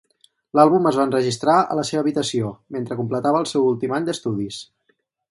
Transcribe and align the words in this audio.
L'àlbum 0.59 0.87
es 0.91 0.95
va 0.99 1.03
enregistrar 1.09 1.57
a 1.75 1.75
la 1.79 1.83
seva 1.89 2.01
habitació, 2.05 2.49
mentre 2.77 2.97
completava 3.01 3.41
el 3.43 3.49
seu 3.51 3.67
últim 3.73 3.93
any 3.99 4.07
d'estudis. 4.09 4.59